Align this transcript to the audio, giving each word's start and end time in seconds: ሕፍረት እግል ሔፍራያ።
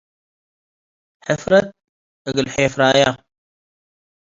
ሕፍረት 1.27 1.67
እግል 2.27 2.47
ሔፍራያ። 2.53 3.05